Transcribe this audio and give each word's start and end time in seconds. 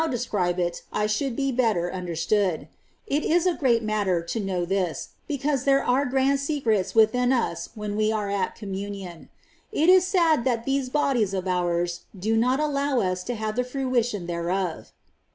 describe 0.09 0.57
it, 0.59 0.81
I 0.91 1.05
should 1.05 1.35
be 1.35 1.51
better 1.51 1.93
understood; 1.93 2.67
it 3.05 3.23
is 3.23 3.45
a 3.45 3.53
great 3.53 3.83
matter 3.83 4.23
to 4.23 4.39
know 4.39 4.65
this, 4.65 5.09
because 5.27 5.63
there 5.63 5.83
are 5.83 6.07
grand 6.07 6.39
secrets 6.39 6.95
within 6.95 7.31
us 7.31 7.69
when 7.75 7.95
we 7.95 8.11
are 8.11 8.27
at 8.31 8.55
Communion. 8.55 9.29
It 9.71 9.89
is 9.89 10.07
sad 10.07 10.43
that 10.43 10.65
these 10.65 10.89
bodies 10.89 11.35
of 11.35 11.47
ours 11.47 11.99
do 12.17 12.35
not 12.35 12.59
allow 12.59 12.99
us 12.99 13.23
to 13.25 13.35
have 13.35 13.55
the 13.55 13.63
fruition 13.63 14.25
thereof. 14.25 14.91